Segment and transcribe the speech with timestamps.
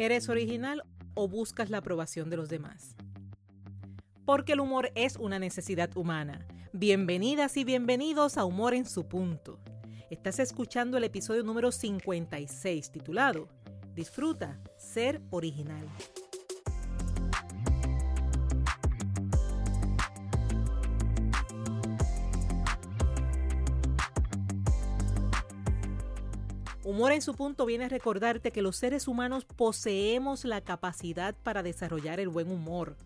[0.00, 0.84] ¿Eres original
[1.14, 2.94] o buscas la aprobación de los demás?
[4.24, 6.46] Porque el humor es una necesidad humana.
[6.72, 9.58] Bienvenidas y bienvenidos a Humor en su punto.
[10.08, 13.48] Estás escuchando el episodio número 56 titulado
[13.96, 15.84] Disfruta ser original.
[26.88, 31.62] Humor en su punto viene a recordarte que los seres humanos poseemos la capacidad para
[31.62, 32.96] desarrollar el buen humor.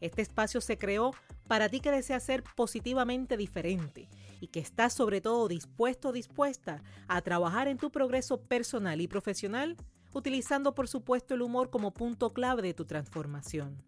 [0.00, 1.10] Este espacio se creó
[1.48, 4.08] para ti que deseas ser positivamente diferente
[4.38, 9.08] y que estás sobre todo dispuesto o dispuesta a trabajar en tu progreso personal y
[9.08, 9.76] profesional,
[10.12, 13.82] utilizando por supuesto el humor como punto clave de tu transformación.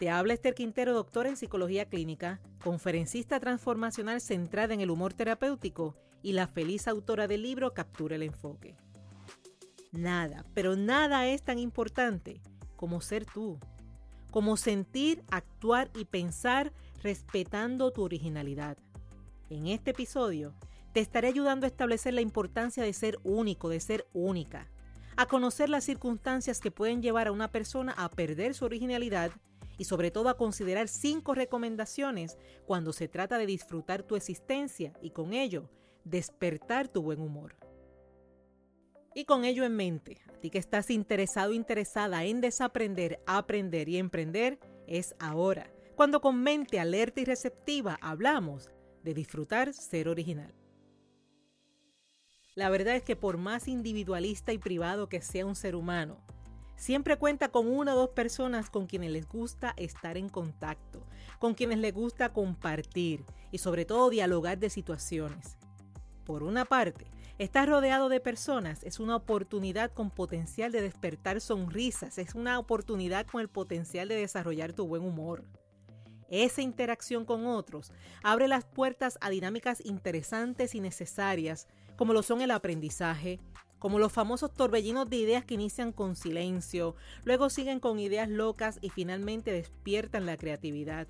[0.00, 5.94] Te habla Esther Quintero, doctora en psicología clínica, conferencista transformacional centrada en el humor terapéutico
[6.22, 8.78] y la feliz autora del libro Captura el enfoque.
[9.92, 12.40] Nada, pero nada es tan importante
[12.76, 13.58] como ser tú,
[14.30, 18.78] como sentir, actuar y pensar respetando tu originalidad.
[19.50, 20.54] En este episodio
[20.94, 24.66] te estaré ayudando a establecer la importancia de ser único, de ser única,
[25.18, 29.30] a conocer las circunstancias que pueden llevar a una persona a perder su originalidad
[29.80, 32.36] y sobre todo a considerar cinco recomendaciones
[32.66, 35.70] cuando se trata de disfrutar tu existencia y con ello
[36.04, 37.56] despertar tu buen humor.
[39.14, 43.96] Y con ello en mente, a ti que estás interesado interesada en desaprender, aprender y
[43.96, 48.68] emprender, es ahora, cuando con mente alerta y receptiva hablamos
[49.02, 50.52] de disfrutar ser original.
[52.54, 56.22] La verdad es que por más individualista y privado que sea un ser humano,
[56.80, 61.06] siempre cuenta con una o dos personas con quienes les gusta estar en contacto,
[61.38, 65.58] con quienes les gusta compartir y sobre todo dialogar de situaciones.
[66.24, 67.04] Por una parte,
[67.36, 73.26] estar rodeado de personas es una oportunidad con potencial de despertar sonrisas, es una oportunidad
[73.26, 75.44] con el potencial de desarrollar tu buen humor.
[76.30, 77.92] Esa interacción con otros
[78.22, 83.38] abre las puertas a dinámicas interesantes y necesarias, como lo son el aprendizaje,
[83.80, 88.78] como los famosos torbellinos de ideas que inician con silencio, luego siguen con ideas locas
[88.82, 91.08] y finalmente despiertan la creatividad,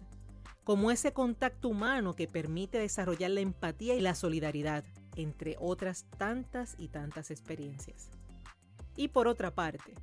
[0.62, 4.84] como ese contacto humano que permite desarrollar la empatía y la solidaridad,
[5.16, 8.08] entre otras tantas y tantas experiencias.
[8.96, 9.94] Y por otra parte,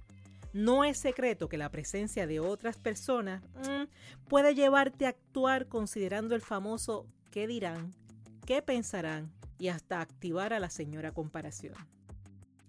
[0.51, 6.35] no es secreto que la presencia de otras personas mm, puede llevarte a actuar considerando
[6.35, 7.93] el famoso qué dirán,
[8.45, 11.75] qué pensarán y hasta activar a la señora comparación.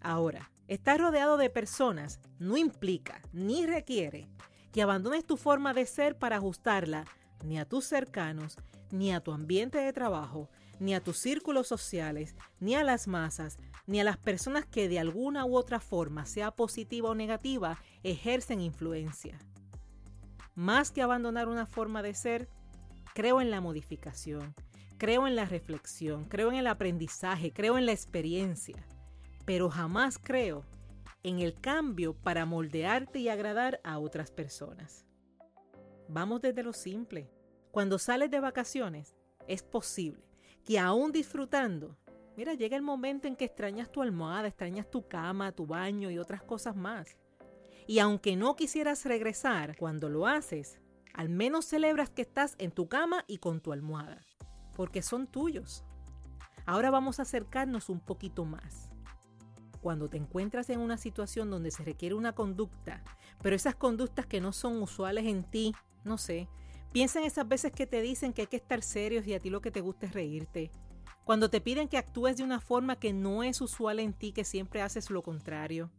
[0.01, 4.29] Ahora, estar rodeado de personas no implica ni requiere
[4.73, 7.05] que abandones tu forma de ser para ajustarla
[7.45, 8.57] ni a tus cercanos,
[8.91, 10.49] ni a tu ambiente de trabajo,
[10.81, 14.99] ni a tus círculos sociales, ni a las masas, ni a las personas que de
[14.99, 19.39] alguna u otra forma, sea positiva o negativa, ejercen influencia.
[20.55, 22.49] Más que abandonar una forma de ser,
[23.15, 24.55] creo en la modificación,
[24.99, 28.87] creo en la reflexión, creo en el aprendizaje, creo en la experiencia,
[29.49, 30.63] pero jamás creo
[31.23, 35.07] en el cambio para moldearte y agradar a otras personas.
[36.07, 37.31] Vamos desde lo simple.
[37.71, 39.17] Cuando sales de vacaciones,
[39.47, 40.23] es posible
[40.67, 41.97] que aún disfrutando,
[42.37, 46.19] mira, llega el momento en que extrañas tu almohada, extrañas tu cama, tu baño y
[46.19, 47.17] otras cosas más.
[47.87, 50.79] Y aunque no quisieras regresar, cuando lo haces,
[51.15, 54.21] al menos celebras que estás en tu cama y con tu almohada,
[54.75, 55.87] porque son tuyos.
[56.67, 58.91] Ahora vamos a acercarnos un poquito más.
[59.89, 63.03] Cuando te encuentras en una situación donde se requiere una conducta,
[63.41, 66.47] pero esas conductas que no son usuales en ti, no sé,
[66.93, 69.49] Piensa en esas veces que te dicen que hay que estar serios y a ti
[69.49, 70.71] lo que te gusta es reírte.
[71.25, 74.45] Cuando te piden que actúes de una forma que no es usual en ti, que
[74.45, 75.91] siempre haces lo contrario.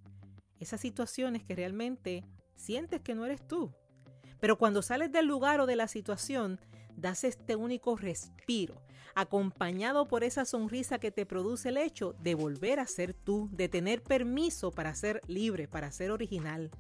[0.60, 2.24] Esas situaciones que realmente
[2.56, 3.74] sientes que no eres tú.
[4.40, 6.60] Pero cuando sales del lugar o de la situación,
[7.00, 8.82] das este único respiro,
[9.16, 13.70] acompañado por esa sonrisa que te produce el hecho de volver a ser tú, de
[13.70, 16.72] tener permiso para ser libre, para ser original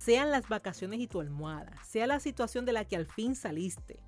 [0.00, 4.00] sean las vacaciones y tu almohada, sea la situación de la que al fin saliste.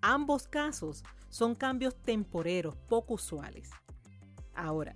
[0.00, 3.68] Ambos casos son cambios temporeros, poco usuales.
[4.54, 4.94] Ahora,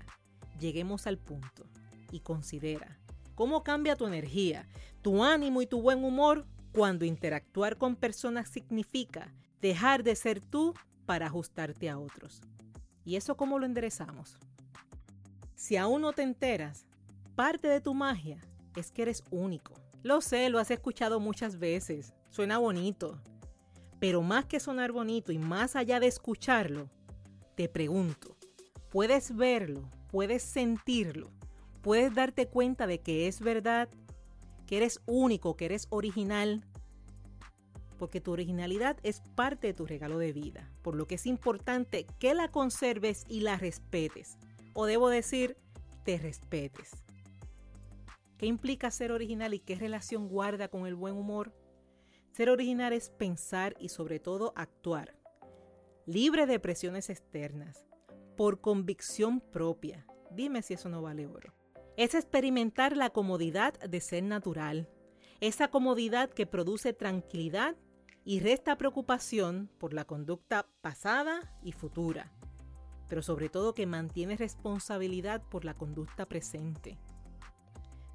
[0.59, 1.67] lleguemos al punto
[2.11, 2.99] y considera
[3.35, 4.67] cómo cambia tu energía,
[5.03, 10.75] tu ánimo y tu buen humor cuando interactuar con personas significa dejar de ser tú
[11.07, 12.43] para ajustarte a otros.
[13.07, 14.37] ¿Y eso cómo lo enderezamos?
[15.55, 16.85] Si aún no te enteras,
[17.35, 18.39] parte de tu magia
[18.77, 19.73] es que eres único.
[20.03, 22.13] Lo sé, lo has escuchado muchas veces.
[22.29, 23.19] Suena bonito.
[23.99, 26.91] Pero más que sonar bonito y más allá de escucharlo,
[27.55, 28.37] te pregunto,
[28.91, 29.89] ¿puedes verlo?
[30.11, 31.31] ¿Puedes sentirlo?
[31.83, 33.89] puedes darte cuenta de que es verdad,
[34.67, 36.65] que eres único, que eres original,
[38.03, 42.05] porque tu originalidad es parte de tu regalo de vida, por lo que es importante
[42.19, 44.39] que la conserves y la respetes,
[44.75, 45.57] o debo decir,
[46.05, 46.91] te respetes.
[48.39, 51.55] ¿Qué implica ser original y qué relación guarda con el buen humor?
[52.33, 55.17] Ser original es pensar y sobre todo actuar,
[56.05, 57.87] libre de presiones externas,
[58.37, 60.09] por convicción propia.
[60.33, 61.55] Dime si eso no vale oro.
[61.97, 64.89] Es experimentar la comodidad de ser natural,
[65.41, 67.77] esa comodidad que produce tranquilidad
[68.25, 72.33] y resta preocupación por la conducta pasada y futura,
[73.09, 76.99] pero sobre todo que mantiene responsabilidad por la conducta presente.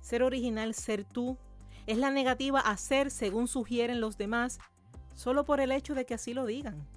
[0.01, 1.37] Ser original, ser tú,
[1.85, 4.59] es la negativa a ser según sugieren los demás,
[5.13, 6.87] solo por el hecho de que así lo digan.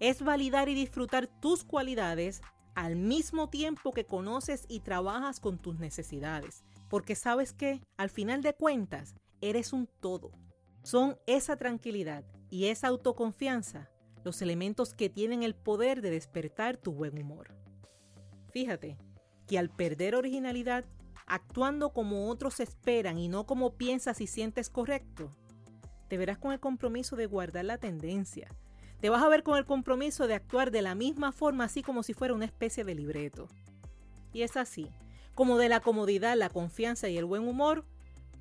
[0.00, 2.42] Es validar y disfrutar tus cualidades
[2.74, 8.42] al mismo tiempo que conoces y trabajas con tus necesidades, porque sabes que, al final
[8.42, 10.32] de cuentas, eres un todo.
[10.82, 13.90] Son esa tranquilidad y esa autoconfianza
[14.26, 17.54] los elementos que tienen el poder de despertar tu buen humor.
[18.50, 18.98] Fíjate
[19.46, 20.84] que al perder originalidad
[21.26, 25.30] actuando como otros esperan y no como piensas y sientes correcto,
[26.08, 28.48] te verás con el compromiso de guardar la tendencia.
[29.00, 32.02] Te vas a ver con el compromiso de actuar de la misma forma, así como
[32.02, 33.48] si fuera una especie de libreto.
[34.32, 34.90] Y es así,
[35.34, 37.84] como de la comodidad, la confianza y el buen humor,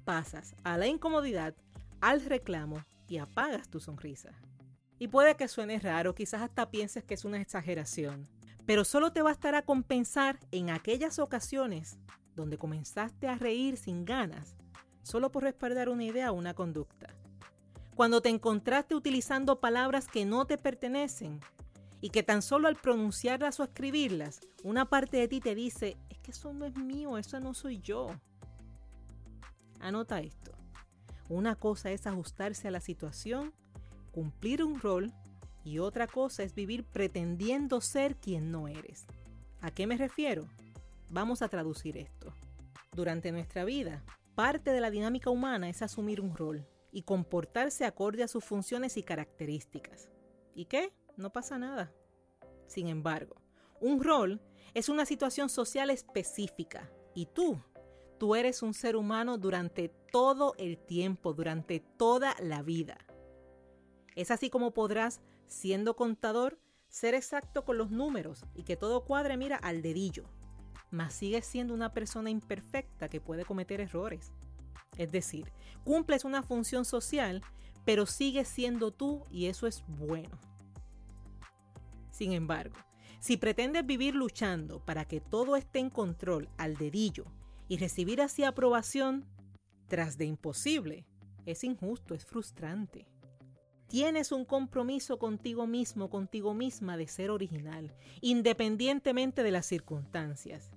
[0.03, 1.55] pasas a la incomodidad,
[2.01, 4.31] al reclamo y apagas tu sonrisa.
[4.97, 8.27] Y puede que suene raro, quizás hasta pienses que es una exageración,
[8.65, 11.97] pero solo te bastará compensar en aquellas ocasiones
[12.35, 14.55] donde comenzaste a reír sin ganas,
[15.03, 17.13] solo por respaldar una idea o una conducta.
[17.95, 21.39] Cuando te encontraste utilizando palabras que no te pertenecen
[22.01, 26.17] y que tan solo al pronunciarlas o escribirlas, una parte de ti te dice, es
[26.19, 28.09] que eso no es mío, eso no soy yo.
[29.79, 30.54] Anota esto.
[31.29, 33.53] Una cosa es ajustarse a la situación,
[34.11, 35.13] cumplir un rol,
[35.63, 39.07] y otra cosa es vivir pretendiendo ser quien no eres.
[39.61, 40.47] ¿A qué me refiero?
[41.09, 42.33] Vamos a traducir esto.
[42.91, 44.03] Durante nuestra vida,
[44.35, 48.95] parte de la dinámica humana es asumir un rol y comportarse acorde a sus funciones
[48.95, 50.09] y características.
[50.53, 50.93] ¿Y qué?
[51.17, 51.91] No pasa nada.
[52.67, 53.35] Sin embargo,
[53.81, 54.41] un rol
[54.75, 57.59] es una situación social específica y tú,
[58.17, 62.97] tú eres un ser humano durante todo el tiempo, durante toda la vida.
[64.15, 69.37] Es así como podrás, siendo contador, ser exacto con los números y que todo cuadre
[69.37, 70.25] mira al dedillo
[70.95, 74.31] mas sigues siendo una persona imperfecta que puede cometer errores.
[74.97, 75.51] Es decir,
[75.83, 77.41] cumples una función social,
[77.83, 80.39] pero sigues siendo tú y eso es bueno.
[82.11, 82.77] Sin embargo,
[83.19, 87.25] si pretendes vivir luchando para que todo esté en control al dedillo
[87.67, 89.25] y recibir así aprobación
[89.87, 91.05] tras de imposible,
[91.45, 93.07] es injusto, es frustrante.
[93.87, 100.71] Tienes un compromiso contigo mismo, contigo misma de ser original, independientemente de las circunstancias.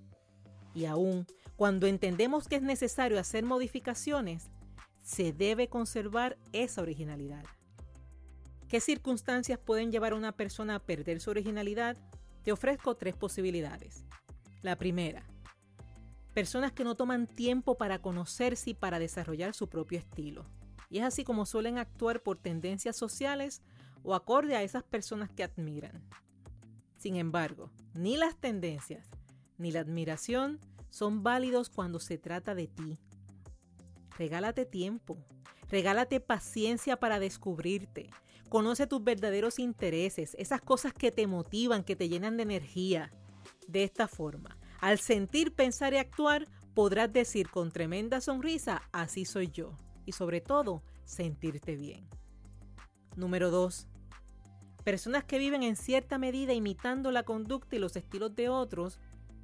[0.75, 1.27] Y aún
[1.57, 4.51] cuando entendemos que es necesario hacer modificaciones,
[5.03, 7.45] se debe conservar esa originalidad.
[8.69, 11.97] ¿Qué circunstancias pueden llevar a una persona a perder su originalidad?
[12.45, 14.05] Te ofrezco tres posibilidades.
[14.63, 15.27] La primera,
[16.35, 20.47] personas que no toman tiempo para conocerse y para desarrollar su propio estilo.
[20.91, 23.63] Y es así como suelen actuar por tendencias sociales
[24.03, 26.03] o acorde a esas personas que admiran.
[26.97, 29.09] Sin embargo, ni las tendencias
[29.59, 32.99] ni la admiración son válidos cuando se trata de ti.
[34.17, 35.19] Regálate tiempo,
[35.69, 38.11] regálate paciencia para descubrirte.
[38.49, 43.13] Conoce tus verdaderos intereses, esas cosas que te motivan, que te llenan de energía.
[43.67, 49.49] De esta forma, al sentir, pensar y actuar, podrás decir con tremenda sonrisa, así soy
[49.49, 49.79] yo.
[50.07, 52.09] Y sobre todo, sentirte bien.
[53.17, 53.89] Número 2.
[54.85, 59.01] Personas que viven en cierta medida imitando la conducta y los estilos de otros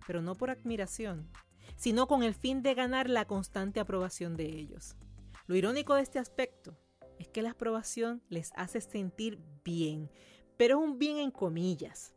[0.06, 1.28] pero no por admiración,
[1.76, 4.96] sino con el fin de ganar la constante aprobación de ellos.
[5.46, 6.76] Lo irónico de este aspecto
[7.18, 10.10] es que la aprobación les hace sentir bien,
[10.56, 12.13] pero es un bien en comillas,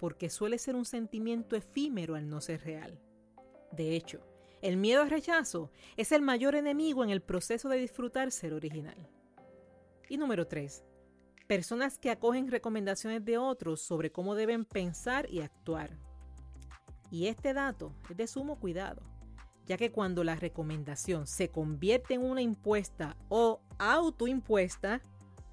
[0.00, 2.98] porque suele ser un sentimiento efímero al no ser real.
[3.70, 4.26] De hecho,
[4.62, 9.08] el miedo al rechazo es el mayor enemigo en el proceso de disfrutar ser original.
[10.08, 10.82] Y número 3.
[11.46, 15.98] Personas que acogen recomendaciones de otros sobre cómo deben pensar y actuar
[17.10, 19.02] y este dato es de sumo cuidado,
[19.66, 25.02] ya que cuando la recomendación se convierte en una impuesta o autoimpuesta,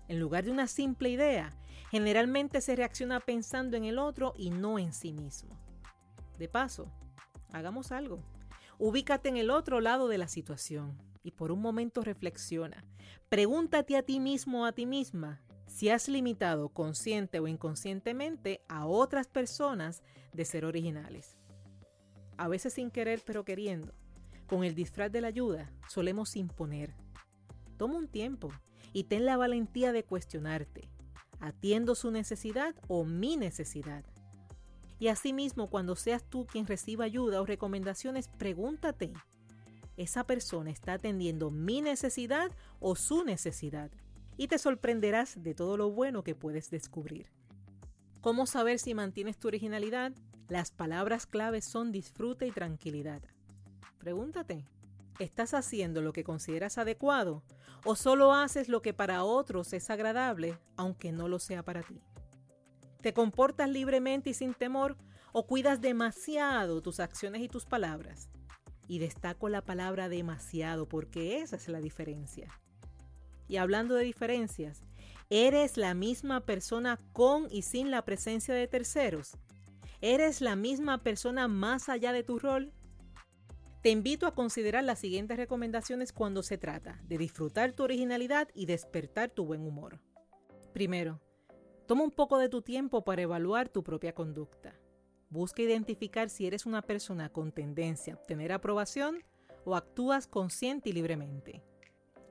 [0.08, 1.54] en lugar de una simple idea,
[1.92, 5.58] generalmente se reacciona pensando en el otro y no en sí mismo.
[6.38, 6.92] De paso,
[7.52, 8.24] hagamos algo.
[8.80, 12.86] Ubícate en el otro lado de la situación y por un momento reflexiona.
[13.30, 18.86] Pregúntate a ti mismo o a ti misma si has limitado consciente o inconscientemente a
[18.86, 21.36] otras personas de ser originales.
[22.38, 23.94] A veces sin querer pero queriendo.
[24.48, 26.94] Con el disfraz de la ayuda solemos imponer.
[27.78, 28.52] Toma un tiempo
[28.98, 30.90] y ten la valentía de cuestionarte.
[31.40, 34.04] ¿Atiendo su necesidad o mi necesidad?
[34.98, 39.14] Y asimismo, cuando seas tú quien reciba ayuda o recomendaciones, pregúntate,
[39.98, 42.50] ¿esa persona está atendiendo mi necesidad
[42.80, 43.92] o su necesidad?
[44.36, 47.28] Y te sorprenderás de todo lo bueno que puedes descubrir.
[48.22, 50.12] ¿Cómo saber si mantienes tu originalidad?
[50.48, 53.22] Las palabras claves son disfrute y tranquilidad.
[54.00, 54.66] Pregúntate,
[55.20, 57.44] ¿estás haciendo lo que consideras adecuado
[57.84, 62.02] o solo haces lo que para otros es agradable, aunque no lo sea para ti?
[63.02, 64.98] ¿Te comportas libremente y sin temor
[65.32, 68.30] o cuidas demasiado tus acciones y tus palabras?
[68.88, 72.50] Y destaco la palabra demasiado porque esa es la diferencia.
[73.48, 74.82] Y hablando de diferencias,
[75.30, 79.38] ¿eres la misma persona con y sin la presencia de terceros?
[80.02, 82.72] ¿Eres la misma persona más allá de tu rol?
[83.88, 88.66] Te invito a considerar las siguientes recomendaciones cuando se trata de disfrutar tu originalidad y
[88.66, 90.02] despertar tu buen humor.
[90.74, 91.22] Primero,
[91.86, 94.78] toma un poco de tu tiempo para evaluar tu propia conducta.
[95.30, 99.24] Busca identificar si eres una persona con tendencia a obtener aprobación
[99.64, 101.64] o actúas consciente y libremente.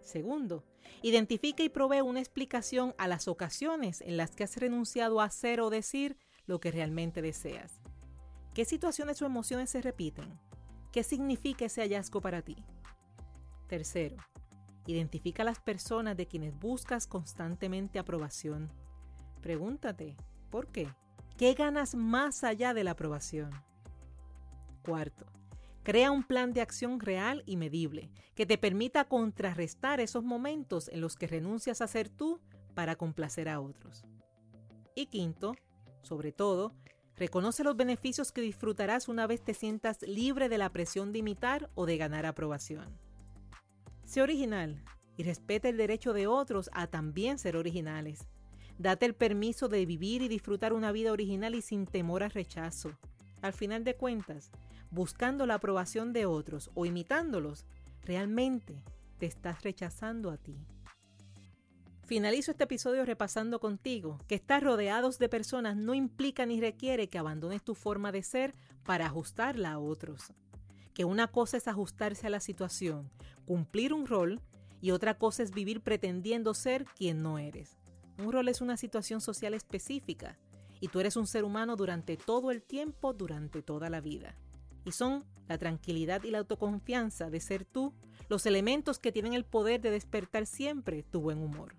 [0.03, 0.63] Segundo,
[1.01, 5.63] identifica y provee una explicación a las ocasiones en las que has renunciado a hacer
[5.63, 7.81] o decir lo que realmente deseas.
[8.53, 10.39] ¿Qué situaciones o emociones se repiten?
[10.97, 12.57] ¿Qué significa ese hallazgo para ti?
[13.67, 14.17] Tercero,
[14.87, 18.73] identifica a las personas de quienes buscas constantemente aprobación.
[19.43, 20.17] Pregúntate,
[20.49, 20.89] ¿por qué?
[21.37, 23.51] ¿Qué ganas más allá de la aprobación?
[24.87, 25.27] Cuarto,
[25.83, 31.03] crea un plan de acción real y medible que te permita contrarrestar esos momentos en
[31.03, 32.41] los que renuncias a ser tú
[32.73, 34.07] para complacer a otros.
[34.95, 35.57] Y quinto,
[36.01, 36.73] sobre todo,
[37.17, 41.71] Reconoce los beneficios que disfrutarás una vez te sientas libre de la presión de imitar
[41.75, 42.99] o de ganar aprobación.
[44.05, 44.85] Sé original
[45.17, 48.29] y respeta el derecho de otros a también ser originales.
[48.79, 52.93] Date el permiso de vivir y disfrutar una vida original y sin temor al rechazo.
[53.41, 54.51] Al final de cuentas,
[54.91, 57.65] buscando la aprobación de otros o imitándolos,
[58.05, 58.83] realmente
[59.19, 60.59] te estás rechazando a ti.
[62.07, 67.19] Finalizo este episodio repasando contigo que estar rodeados de personas no implica ni requiere que
[67.19, 70.33] abandones tu forma de ser para ajustarla a otros.
[70.95, 73.11] Que una cosa es ajustarse a la situación,
[73.45, 74.41] cumplir un rol,
[74.81, 77.77] y otra cosa es vivir pretendiendo ser quien no eres.
[78.19, 80.39] Un rol es una situación social específica
[80.81, 84.37] y tú eres un ser humano durante todo el tiempo, durante toda la vida.
[84.85, 87.93] Y son la tranquilidad y la autoconfianza de ser tú
[88.29, 91.75] los elementos que tienen el poder de despertar siempre tu buen humor.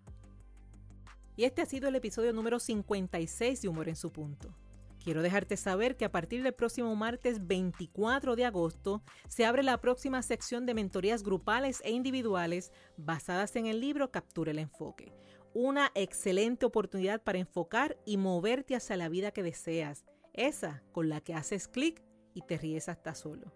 [1.38, 4.56] Y este ha sido el episodio número 56 de Humor en su punto.
[5.04, 9.80] Quiero dejarte saber que a partir del próximo martes 24 de agosto se abre la
[9.80, 15.14] próxima sección de mentorías grupales e individuales basadas en el libro Captura el Enfoque.
[15.54, 21.22] Una excelente oportunidad para enfocar y moverte hacia la vida que deseas, esa con la
[21.22, 22.04] que haces clic
[22.34, 23.54] y te ríes hasta solo.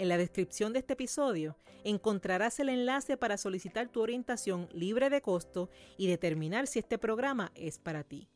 [0.00, 5.20] En la descripción de este episodio encontrarás el enlace para solicitar tu orientación libre de
[5.20, 8.26] costo y determinar si este programa es para ti.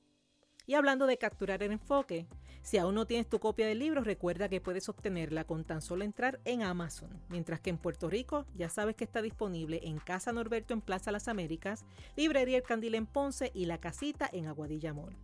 [0.66, 2.26] Y hablando de capturar el enfoque,
[2.60, 6.04] si aún no tienes tu copia del libro, recuerda que puedes obtenerla con tan solo
[6.04, 10.32] entrar en Amazon, mientras que en Puerto Rico ya sabes que está disponible en Casa
[10.32, 14.92] Norberto en Plaza Las Américas, Librería El Candil en Ponce y La Casita en Aguadilla
[14.92, 15.16] Mall.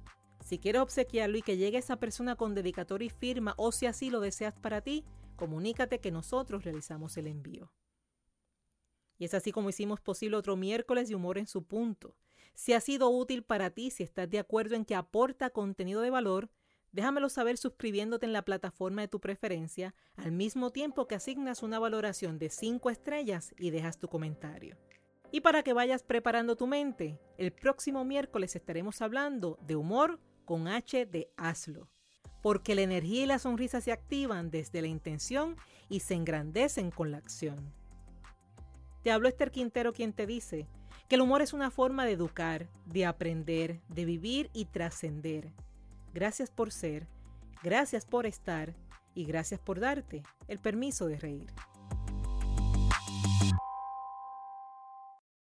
[0.43, 4.09] Si quieres obsequiarlo y que llegue esa persona con dedicatoria y firma o si así
[4.09, 5.05] lo deseas para ti,
[5.41, 7.73] comunícate que nosotros realizamos el envío.
[9.17, 12.15] Y es así como hicimos posible otro miércoles de humor en su punto.
[12.55, 16.11] Si ha sido útil para ti, si estás de acuerdo en que aporta contenido de
[16.11, 16.51] valor,
[16.93, 21.79] déjamelo saber suscribiéndote en la plataforma de tu preferencia, al mismo tiempo que asignas una
[21.79, 24.77] valoración de 5 estrellas y dejas tu comentario.
[25.33, 30.69] Y para que vayas preparando tu mente, el próximo miércoles estaremos hablando de humor con
[30.69, 31.89] H de Hazlo
[32.43, 35.57] porque la energía y la sonrisa se activan desde la intención
[35.89, 37.73] y se engrandecen con la acción.
[39.03, 40.67] Te hablo Esther Quintero quien te dice
[41.09, 45.53] que el humor es una forma de educar, de aprender, de vivir y trascender.
[46.15, 47.07] Gracias por ser,
[47.63, 48.75] gracias por estar
[49.15, 51.47] y gracias por darte el permiso de reír.